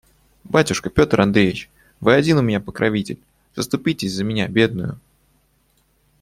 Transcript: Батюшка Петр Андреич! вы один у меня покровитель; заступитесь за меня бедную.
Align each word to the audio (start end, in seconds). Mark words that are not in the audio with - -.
Батюшка 0.45 0.89
Петр 0.89 1.21
Андреич! 1.21 1.69
вы 1.99 2.15
один 2.15 2.39
у 2.39 2.41
меня 2.41 2.59
покровитель; 2.59 3.21
заступитесь 3.55 4.13
за 4.13 4.23
меня 4.23 4.47
бедную. 4.47 4.99